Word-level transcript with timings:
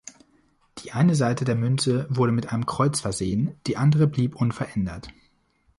Die 0.79 0.93
eine 0.93 1.13
Seite 1.13 1.45
der 1.45 1.53
Münze 1.53 2.07
wurde 2.09 2.31
mit 2.31 2.51
einem 2.51 2.65
Kreuz 2.65 3.01
versehen, 3.01 3.53
die 3.67 3.77
andere 3.77 4.07
blieb 4.07 4.35
unverändert. 4.35 5.09